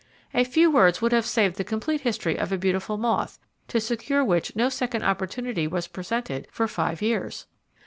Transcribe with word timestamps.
A 0.33 0.43
few 0.43 0.71
words 0.71 0.99
would 0.99 1.11
have 1.11 1.27
saved 1.27 1.57
the 1.57 1.63
complete 1.63 2.01
history 2.01 2.35
of 2.35 2.51
a 2.51 2.57
beautiful 2.57 2.97
moth, 2.97 3.37
to 3.67 3.79
secure 3.79 4.25
which 4.25 4.55
no 4.55 4.67
second 4.67 5.03
opportunity 5.03 5.67
was 5.67 5.85
presented 5.85 6.47
for 6.49 6.67
five 6.67 7.03
years. 7.03 7.45